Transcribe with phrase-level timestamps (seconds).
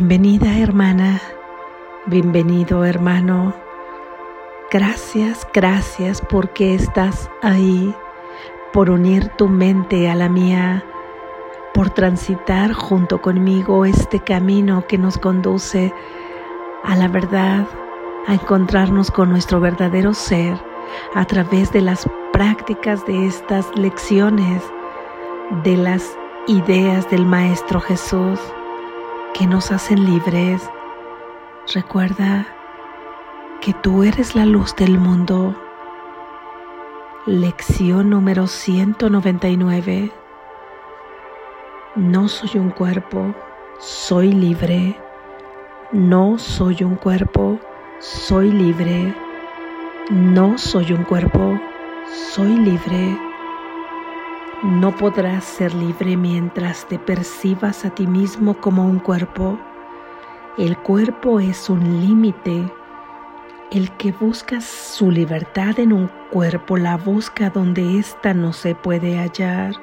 [0.00, 1.20] Bienvenida hermana,
[2.06, 3.52] bienvenido hermano.
[4.70, 7.92] Gracias, gracias porque estás ahí,
[8.72, 10.84] por unir tu mente a la mía,
[11.74, 15.92] por transitar junto conmigo este camino que nos conduce
[16.84, 17.66] a la verdad,
[18.28, 20.56] a encontrarnos con nuestro verdadero ser
[21.16, 24.62] a través de las prácticas de estas lecciones,
[25.64, 28.38] de las ideas del Maestro Jesús
[29.34, 30.68] que nos hacen libres.
[31.74, 32.46] Recuerda
[33.60, 35.54] que tú eres la luz del mundo.
[37.26, 40.12] Lección número 199.
[41.96, 43.34] No soy un cuerpo,
[43.78, 44.98] soy libre.
[45.92, 47.58] No soy un cuerpo,
[47.98, 49.14] soy libre.
[50.10, 51.60] No soy un cuerpo,
[52.32, 53.27] soy libre.
[54.64, 59.56] No podrás ser libre mientras te percibas a ti mismo como un cuerpo.
[60.56, 62.68] El cuerpo es un límite.
[63.70, 69.16] El que busca su libertad en un cuerpo la busca donde ésta no se puede
[69.18, 69.76] hallar.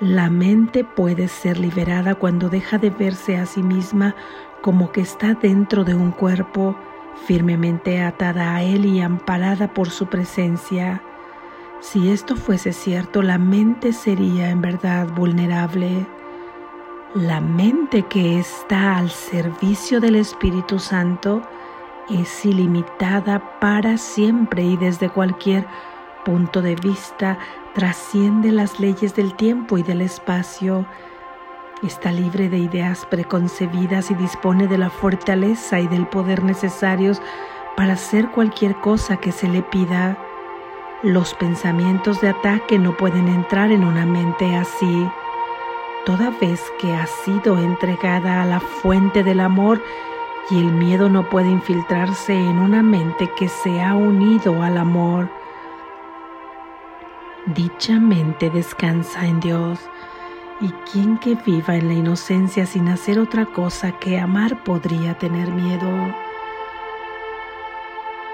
[0.00, 4.16] La mente puede ser liberada cuando deja de verse a sí misma
[4.62, 6.76] como que está dentro de un cuerpo,
[7.24, 11.00] firmemente atada a él y amparada por su presencia.
[11.92, 16.04] Si esto fuese cierto, la mente sería en verdad vulnerable.
[17.14, 21.42] La mente que está al servicio del Espíritu Santo
[22.10, 25.64] es ilimitada para siempre y desde cualquier
[26.24, 27.38] punto de vista
[27.72, 30.86] trasciende las leyes del tiempo y del espacio.
[31.84, 37.22] Está libre de ideas preconcebidas y dispone de la fortaleza y del poder necesarios
[37.76, 40.18] para hacer cualquier cosa que se le pida.
[41.02, 45.06] Los pensamientos de ataque no pueden entrar en una mente así.
[46.06, 49.82] Toda vez que ha sido entregada a la fuente del amor
[50.48, 55.28] y el miedo no puede infiltrarse en una mente que se ha unido al amor.
[57.44, 59.78] Dicha mente descansa en Dios
[60.62, 65.50] y quien que viva en la inocencia sin hacer otra cosa que amar podría tener
[65.50, 65.90] miedo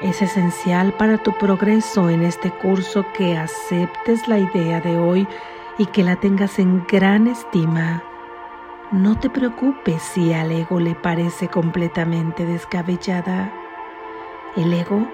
[0.03, 5.27] es esencial para tu progreso en este curso que aceptes la idea de hoy
[5.79, 8.03] y que la tengas en gran estima.
[8.91, 13.53] No te preocupes si al ego le parece completamente descabellada.
[14.57, 15.07] El ego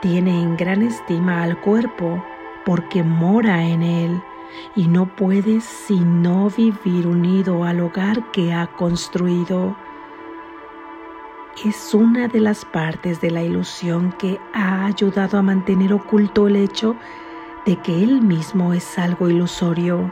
[0.00, 2.24] tiene en gran estima al cuerpo
[2.64, 4.22] porque mora en él
[4.74, 9.76] y no puede sino vivir unido al hogar que ha construido
[11.64, 16.56] es una de las partes de la ilusión que ha ayudado a mantener oculto el
[16.56, 16.96] hecho
[17.66, 20.10] de que él mismo es algo ilusorio.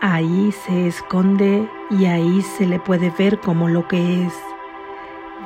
[0.00, 4.34] Ahí se esconde y ahí se le puede ver como lo que es.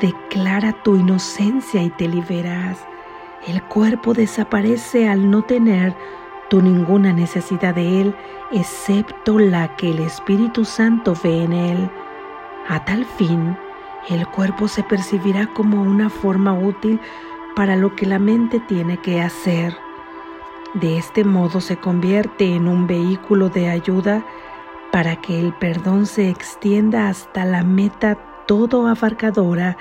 [0.01, 2.79] Declara tu inocencia y te liberas.
[3.47, 5.97] El cuerpo desaparece al no tener
[6.49, 8.15] tú ninguna necesidad de él,
[8.53, 11.91] excepto la que el Espíritu Santo ve en él.
[12.69, 13.57] A tal fin,
[14.09, 17.01] el cuerpo se percibirá como una forma útil
[17.55, 19.77] para lo que la mente tiene que hacer.
[20.75, 24.25] De este modo se convierte en un vehículo de ayuda
[24.91, 29.77] para que el perdón se extienda hasta la meta todo abarcadora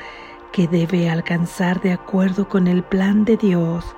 [0.51, 3.95] que debe alcanzar de acuerdo con el plan de Dios.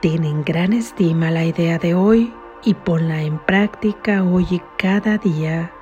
[0.00, 5.18] Ten en gran estima la idea de hoy y ponla en práctica hoy y cada
[5.18, 5.73] día.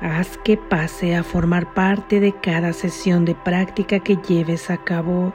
[0.00, 5.32] Haz que pase a formar parte de cada sesión de práctica que lleves a cabo.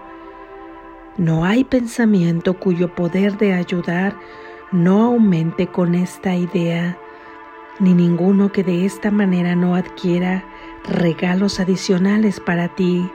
[1.18, 4.16] No hay pensamiento cuyo poder de ayudar
[4.72, 6.96] no aumente con esta idea,
[7.80, 10.44] ni ninguno que de esta manera no adquiera
[10.88, 13.10] regalos adicionales para ti.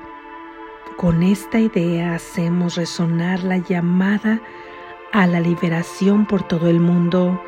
[0.96, 4.40] Con esta idea hacemos resonar la llamada
[5.12, 7.40] a la liberación por todo el mundo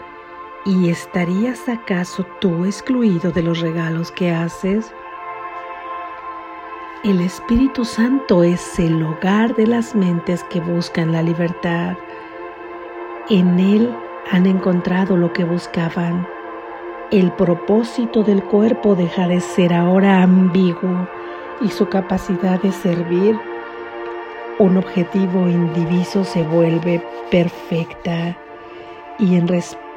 [0.64, 4.92] ¿Y estarías acaso tú excluido de los regalos que haces?
[7.04, 11.96] El Espíritu Santo es el hogar de las mentes que buscan la libertad.
[13.30, 13.94] En Él
[14.30, 16.26] han encontrado lo que buscaban.
[17.10, 21.08] El propósito del cuerpo deja de ser ahora ambiguo
[21.60, 23.38] y su capacidad de servir
[24.58, 27.00] un objetivo indiviso se vuelve
[27.30, 28.36] perfecta
[29.20, 29.46] y en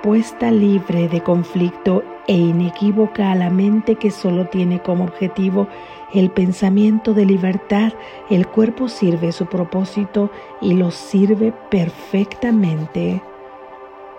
[0.02, 5.68] respuesta puesta libre de conflicto e inequívoca a la mente que solo tiene como objetivo
[6.14, 7.94] el pensamiento de libertad,
[8.30, 13.22] el cuerpo sirve su propósito y lo sirve perfectamente.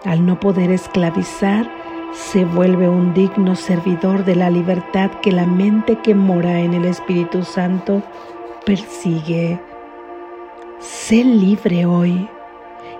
[0.04, 1.68] Al no poder esclavizar,
[2.12, 6.84] se vuelve un digno servidor de la libertad que la mente que mora en el
[6.84, 8.02] Espíritu Santo
[8.64, 9.60] persigue.
[10.78, 12.28] Sé libre hoy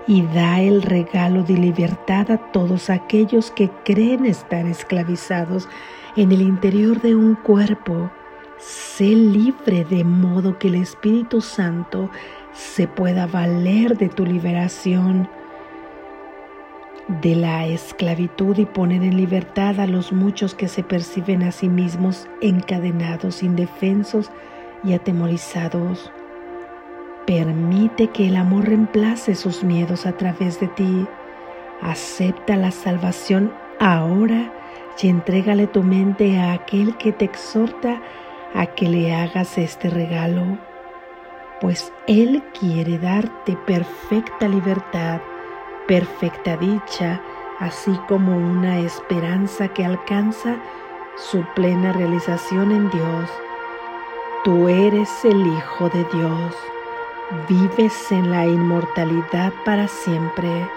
[0.07, 5.67] y da el regalo de libertad a todos aquellos que creen estar esclavizados
[6.15, 8.11] en el interior de un cuerpo.
[8.57, 12.09] Sé libre de modo que el Espíritu Santo
[12.53, 15.27] se pueda valer de tu liberación
[17.07, 21.67] de la esclavitud y poner en libertad a los muchos que se perciben a sí
[21.67, 24.31] mismos encadenados, indefensos
[24.83, 26.11] y atemorizados.
[27.25, 31.07] Permite que el amor reemplace sus miedos a través de ti.
[31.81, 34.51] Acepta la salvación ahora
[35.01, 38.01] y entrégale tu mente a aquel que te exhorta
[38.53, 40.59] a que le hagas este regalo,
[41.59, 45.19] pues Él quiere darte perfecta libertad
[45.87, 47.21] perfecta dicha,
[47.59, 50.57] así como una esperanza que alcanza
[51.17, 53.29] su plena realización en Dios.
[54.43, 56.55] Tú eres el Hijo de Dios,
[57.47, 60.69] vives en la inmortalidad para siempre.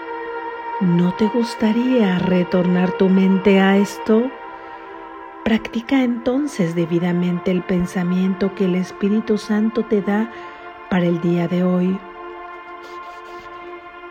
[0.81, 4.29] ¿No te gustaría retornar tu mente a esto?
[5.43, 10.31] Practica entonces debidamente el pensamiento que el Espíritu Santo te da
[10.89, 11.99] para el día de hoy.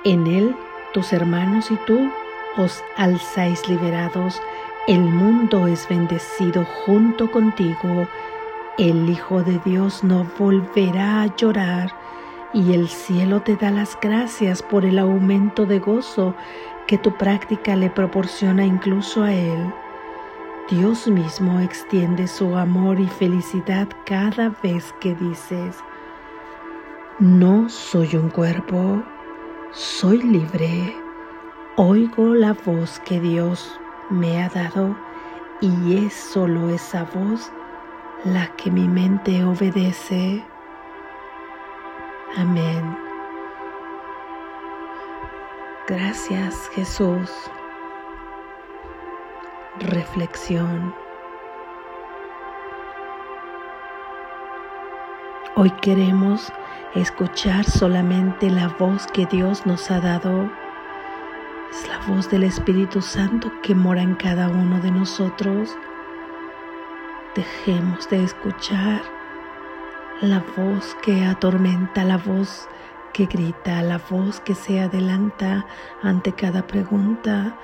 [0.05, 0.56] En él
[0.93, 2.11] tus hermanos y tú
[2.56, 4.41] os alzáis liberados,
[4.88, 8.06] el mundo es bendecido junto contigo,
[8.79, 12.06] el Hijo de Dios no volverá a llorar
[12.56, 16.35] y el cielo te da las gracias por el aumento de gozo
[16.87, 19.75] que tu práctica le proporciona incluso a Él.
[20.70, 25.76] Dios mismo extiende su amor y felicidad cada vez que dices,
[27.19, 29.02] no soy un cuerpo,
[29.73, 30.97] soy libre,
[31.76, 33.79] oigo la voz que Dios
[34.09, 34.97] me ha dado
[35.61, 37.52] y es solo esa voz
[38.25, 40.43] la que mi mente obedece.
[42.34, 42.99] Amén.
[45.87, 47.31] Gracias Jesús.
[49.78, 50.93] Reflexión.
[55.55, 56.52] Hoy queremos
[56.94, 60.50] escuchar solamente la voz que Dios nos ha dado.
[61.70, 65.76] Es la voz del Espíritu Santo que mora en cada uno de nosotros.
[67.34, 69.16] Dejemos de escuchar
[70.23, 72.69] la voz que atormenta, la voz
[73.13, 75.67] que grita, la voz que se adelanta
[76.03, 77.57] ante cada pregunta,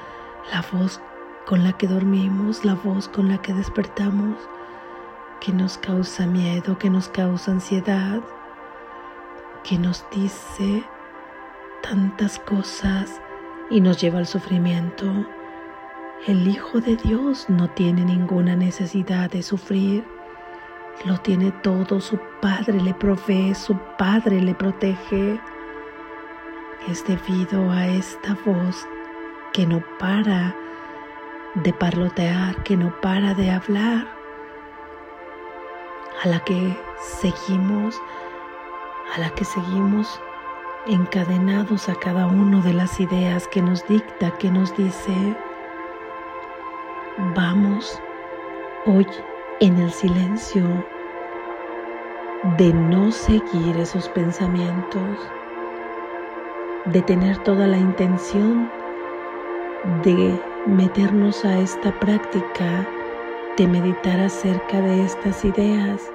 [0.52, 1.00] la voz
[1.46, 4.36] con la que dormimos, la voz con la que despertamos,
[5.40, 8.20] que nos causa miedo, que nos causa ansiedad
[9.62, 10.82] que nos dice
[11.82, 13.20] tantas cosas
[13.70, 15.06] y nos lleva al sufrimiento.
[16.26, 20.04] El Hijo de Dios no tiene ninguna necesidad de sufrir.
[21.04, 25.40] Lo tiene todo, su Padre le provee, su Padre le protege.
[26.88, 28.86] Es debido a esta voz
[29.52, 30.54] que no para
[31.54, 34.06] de parlotear, que no para de hablar,
[36.22, 36.76] a la que
[37.20, 38.00] seguimos
[39.14, 40.20] a la que seguimos
[40.86, 45.36] encadenados a cada una de las ideas que nos dicta, que nos dice,
[47.34, 48.00] vamos
[48.86, 49.06] hoy
[49.62, 50.64] en el silencio
[52.58, 55.16] de no seguir esos pensamientos,
[56.86, 58.68] de tener toda la intención
[60.02, 62.88] de meternos a esta práctica,
[63.56, 66.10] de meditar acerca de estas ideas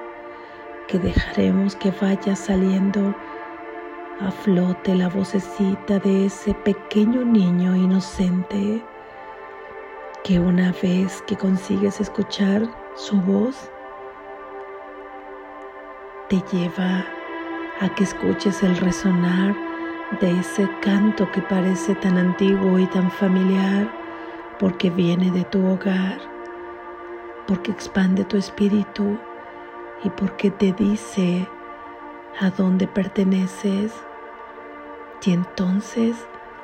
[0.86, 3.14] que dejaremos que vaya saliendo
[4.20, 8.84] a flote la vocecita de ese pequeño niño inocente
[10.22, 13.70] que una vez que consigues escuchar su voz,
[16.28, 17.06] te lleva
[17.80, 19.54] a que escuches el resonar
[20.20, 23.88] de ese canto que parece tan antiguo y tan familiar
[24.58, 26.18] porque viene de tu hogar,
[27.46, 29.16] porque expande tu espíritu
[30.02, 31.46] y porque te dice
[32.40, 33.94] a dónde perteneces.
[35.24, 36.16] Y entonces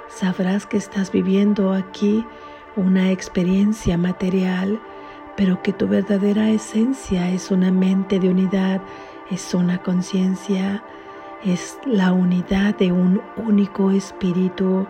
[0.08, 2.26] sabrás que estás viviendo aquí
[2.74, 4.80] una experiencia material,
[5.36, 8.80] pero que tu verdadera esencia es una mente de unidad,
[9.30, 10.82] es una conciencia,
[11.44, 14.86] es la unidad de un único espíritu.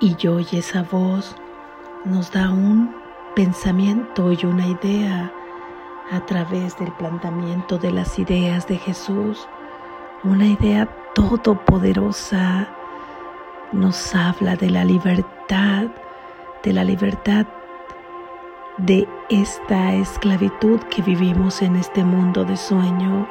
[0.00, 1.36] Y hoy esa voz
[2.04, 2.94] nos da un
[3.34, 5.32] pensamiento y una idea
[6.10, 9.46] a través del planteamiento de las ideas de Jesús,
[10.22, 12.68] una idea todopoderosa,
[13.72, 15.88] nos habla de la libertad,
[16.62, 17.46] de la libertad
[18.78, 23.26] de esta esclavitud que vivimos en este mundo de sueño,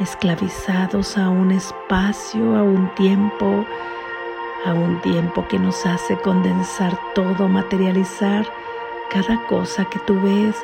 [0.00, 3.66] esclavizados a un espacio, a un tiempo,
[4.64, 8.46] a un tiempo que nos hace condensar todo, materializar
[9.10, 10.56] cada cosa que tú ves,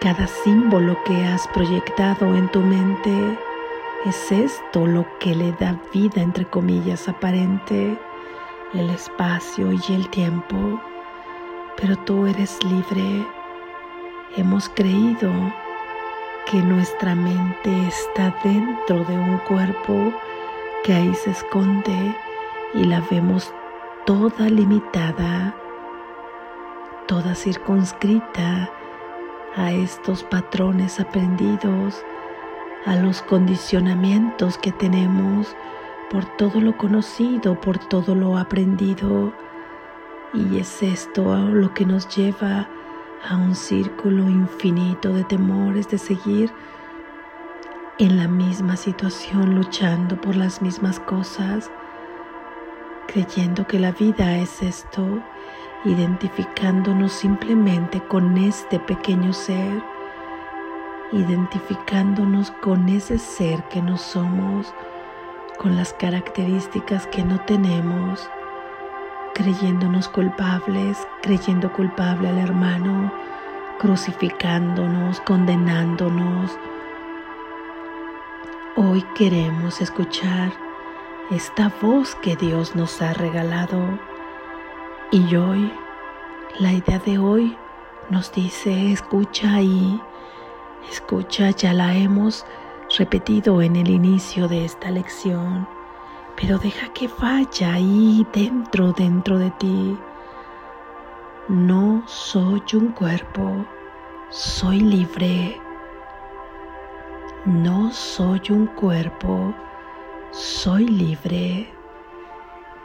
[0.00, 3.38] cada símbolo que has proyectado en tu mente.
[4.06, 7.98] Es esto lo que le da vida, entre comillas, aparente,
[8.72, 10.80] el espacio y el tiempo
[11.80, 13.26] pero tú eres libre.
[14.36, 15.30] Hemos creído
[16.50, 20.12] que nuestra mente está dentro de un cuerpo
[20.84, 22.16] que ahí se esconde
[22.74, 23.52] y la vemos
[24.06, 25.54] toda limitada,
[27.06, 28.70] toda circunscrita
[29.56, 32.02] a estos patrones aprendidos,
[32.86, 35.54] a los condicionamientos que tenemos
[36.10, 39.32] por todo lo conocido, por todo lo aprendido
[40.34, 42.68] y es esto lo que nos lleva
[43.28, 46.52] a un círculo infinito de temores de seguir
[47.98, 51.70] en la misma situación, luchando por las mismas cosas,
[53.08, 55.20] creyendo que la vida es esto,
[55.84, 59.82] identificándonos simplemente con este pequeño ser,
[61.12, 64.72] identificándonos con ese ser que no somos,
[65.58, 68.30] con las características que no tenemos
[69.38, 73.12] creyéndonos culpables, creyendo culpable al hermano,
[73.78, 76.58] crucificándonos, condenándonos.
[78.74, 80.52] Hoy queremos escuchar
[81.30, 83.78] esta voz que Dios nos ha regalado
[85.12, 85.72] y hoy,
[86.58, 87.56] la idea de hoy
[88.10, 90.02] nos dice, escucha ahí,
[90.90, 92.44] escucha, ya la hemos
[92.98, 95.77] repetido en el inicio de esta lección
[96.40, 99.98] pero deja que vaya ahí dentro, dentro de ti.
[101.48, 103.66] No soy un cuerpo,
[104.30, 105.60] soy libre.
[107.44, 109.52] No soy un cuerpo,
[110.30, 111.68] soy libre.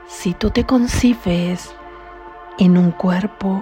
[0.08, 1.76] Si tú te concibes
[2.58, 3.62] en un cuerpo,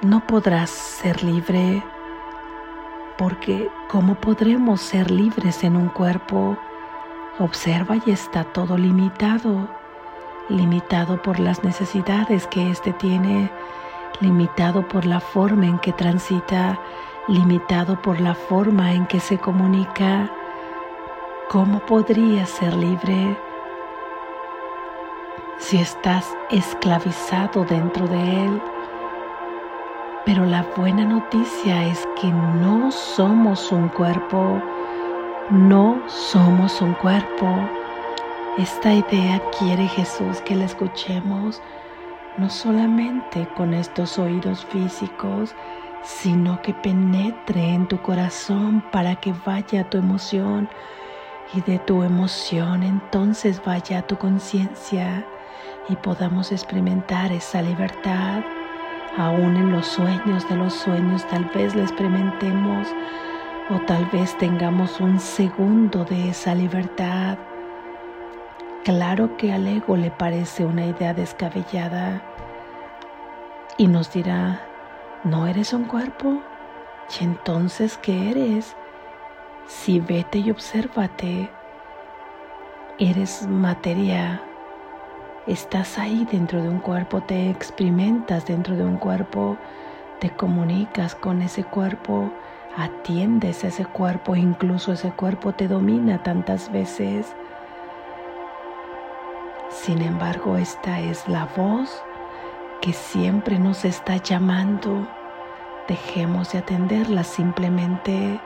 [0.00, 1.82] no podrás ser libre,
[3.18, 6.56] porque ¿cómo podremos ser libres en un cuerpo?
[7.40, 9.68] Observa y está todo limitado,
[10.48, 13.48] limitado por las necesidades que éste tiene,
[14.20, 16.80] limitado por la forma en que transita,
[17.28, 20.28] limitado por la forma en que se comunica.
[21.48, 23.38] ¿Cómo podría ser libre
[25.58, 28.62] si estás esclavizado dentro de él?
[30.24, 34.60] Pero la buena noticia es que no somos un cuerpo,
[35.50, 37.46] no somos un cuerpo.
[38.58, 41.62] Esta idea quiere Jesús que la escuchemos
[42.36, 45.54] no solamente con estos oídos físicos,
[46.02, 50.68] sino que penetre en tu corazón para que vaya tu emoción
[51.54, 55.26] y de tu emoción entonces vaya tu conciencia
[55.88, 58.42] y podamos experimentar esa libertad.
[59.16, 62.86] Aún en los sueños de los sueños tal vez la experimentemos
[63.70, 67.36] o tal vez tengamos un segundo de esa libertad.
[68.84, 72.22] Claro que al ego le parece una idea descabellada
[73.76, 74.60] y nos dirá,
[75.24, 76.40] ¿no eres un cuerpo?
[77.20, 78.74] ¿Y entonces qué eres?
[79.66, 81.50] Si vete y obsérvate,
[82.98, 84.40] eres materia,
[85.46, 89.58] estás ahí dentro de un cuerpo, te experimentas dentro de un cuerpo,
[90.20, 92.32] te comunicas con ese cuerpo,
[92.78, 97.34] atiendes ese cuerpo, incluso ese cuerpo te domina tantas veces.
[99.68, 102.02] Sin embargo, esta es la voz
[102.80, 105.08] que siempre nos está llamando.
[105.88, 108.40] Dejemos de atenderla simplemente.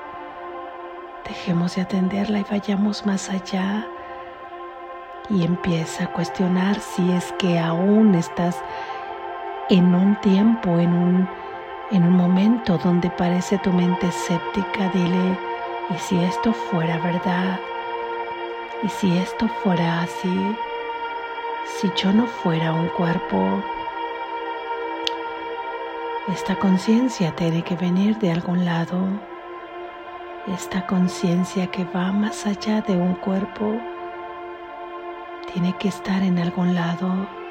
[1.29, 3.87] Dejemos de atenderla y vayamos más allá.
[5.29, 8.57] Y empieza a cuestionar si es que aún estás
[9.69, 11.29] en un tiempo, en un
[11.91, 15.39] en un momento donde parece tu mente escéptica, dile,
[15.91, 17.61] ¿y si esto fuera verdad?
[18.83, 20.57] ¿Y si esto fuera así?
[21.81, 23.63] Si yo no fuera un cuerpo,
[26.29, 28.97] esta conciencia tiene que venir de algún lado.
[30.47, 33.79] Esta conciencia que va más allá de un cuerpo
[35.53, 37.42] tiene que estar en algún lado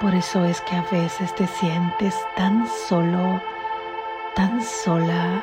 [0.00, 3.40] por eso es que a veces te sientes tan solo,
[4.34, 5.42] tan sola.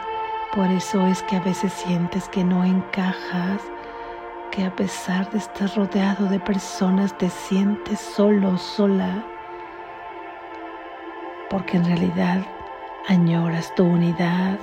[0.53, 3.61] Por eso es que a veces sientes que no encajas,
[4.51, 9.25] que a pesar de estar rodeado de personas te sientes solo, sola.
[11.49, 12.41] porque en realidad
[13.07, 14.57] añoras tu unidad,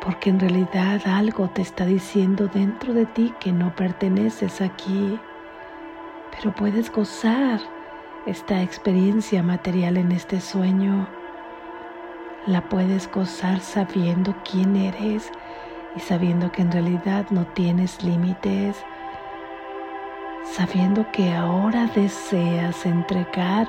[0.00, 5.18] porque en realidad algo te está diciendo dentro de ti que no perteneces aquí,
[6.30, 7.60] pero puedes gozar
[8.28, 11.08] esta experiencia material en este sueño.
[12.46, 15.32] La puedes gozar sabiendo quién eres
[15.96, 18.76] y sabiendo que en realidad no tienes límites,
[20.44, 23.66] sabiendo que ahora deseas entregar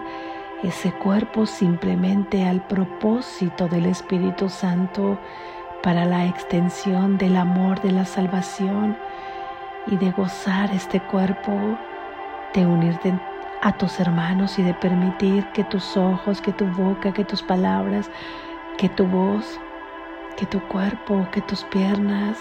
[0.61, 5.17] ese cuerpo simplemente al propósito del Espíritu Santo
[5.81, 8.97] para la extensión del amor de la salvación
[9.87, 11.53] y de gozar este cuerpo,
[12.53, 13.17] de unirte
[13.61, 18.09] a tus hermanos y de permitir que tus ojos, que tu boca, que tus palabras,
[18.77, 19.59] que tu voz,
[20.37, 22.37] que tu cuerpo, que tus piernas,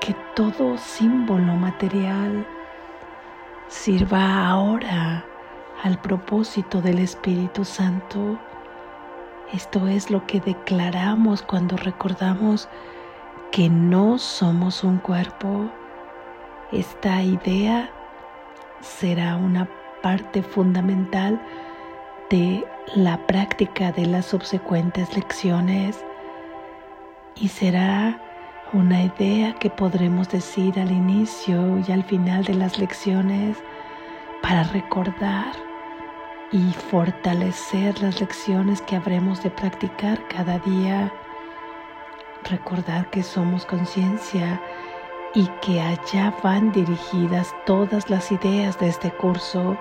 [0.00, 2.46] que todo símbolo material
[3.68, 5.24] sirva ahora
[5.82, 8.38] al propósito del Espíritu Santo.
[9.52, 12.68] Esto es lo que declaramos cuando recordamos
[13.50, 15.70] que no somos un cuerpo.
[16.72, 17.90] Esta idea
[18.80, 19.68] será una
[20.02, 21.40] parte fundamental
[22.30, 22.64] de
[22.94, 26.04] la práctica de las subsecuentes lecciones
[27.36, 28.20] y será
[28.72, 33.56] una idea que podremos decir al inicio y al final de las lecciones
[34.42, 35.52] para recordar
[36.52, 41.12] y fortalecer las lecciones que habremos de practicar cada día.
[42.44, 44.60] Recordar que somos conciencia
[45.34, 49.76] y que allá van dirigidas todas las ideas de este curso,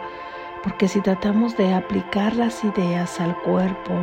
[0.63, 3.93] porque si tratamos de aplicar las ideas al cuerpo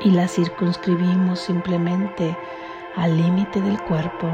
[0.00, 2.36] y las circunscribimos simplemente
[2.96, 4.28] al límite del cuerpo,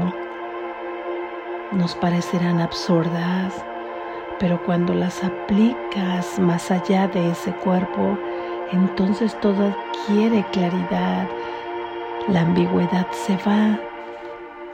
[1.71, 3.65] nos parecerán absurdas.
[4.39, 8.17] Pero cuando las aplicas más allá de ese cuerpo,
[8.71, 11.27] entonces todo adquiere claridad,
[12.27, 13.79] la ambigüedad se va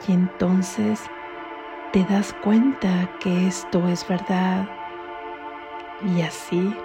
[0.06, 1.00] y entonces
[1.92, 4.68] te das cuenta que esto es verdad.
[6.02, 6.76] Y así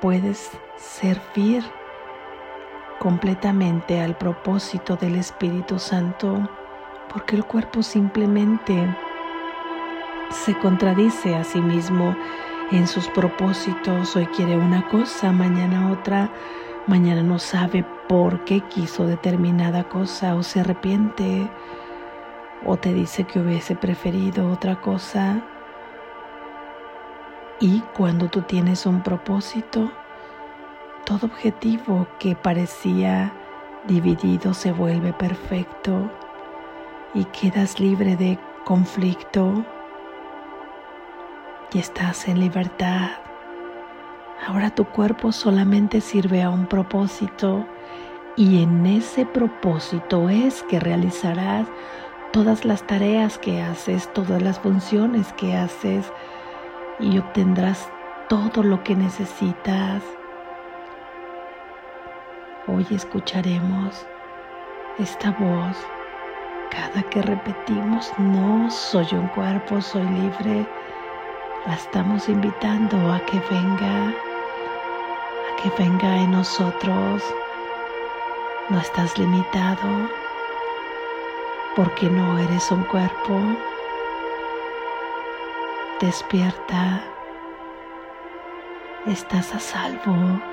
[0.00, 1.64] puedes servir
[2.98, 6.48] completamente al propósito del Espíritu Santo
[7.12, 8.86] porque el cuerpo simplemente
[10.30, 12.16] se contradice a sí mismo
[12.70, 14.16] en sus propósitos.
[14.16, 16.30] Hoy quiere una cosa, mañana otra,
[16.86, 21.50] mañana no sabe por qué quiso determinada cosa o se arrepiente
[22.64, 25.42] o te dice que hubiese preferido otra cosa.
[27.60, 29.90] Y cuando tú tienes un propósito,
[31.04, 33.32] todo objetivo que parecía
[33.86, 36.10] dividido se vuelve perfecto
[37.14, 39.64] y quedas libre de conflicto,
[41.72, 43.10] y estás en libertad.
[44.46, 47.66] Ahora tu cuerpo solamente sirve a un propósito
[48.36, 51.66] y en ese propósito es que realizarás
[52.32, 56.10] todas las tareas que haces, todas las funciones que haces
[56.98, 57.90] y obtendrás
[58.28, 60.02] todo lo que necesitas.
[62.66, 64.06] Hoy escucharemos
[64.98, 65.76] esta voz
[66.70, 70.66] cada que repetimos, no soy un cuerpo, soy libre
[71.66, 77.22] la estamos invitando a que venga, a que venga en nosotros.
[78.68, 80.08] No estás limitado
[81.76, 83.40] porque no eres un cuerpo.
[86.00, 87.02] Despierta,
[89.06, 90.51] estás a salvo.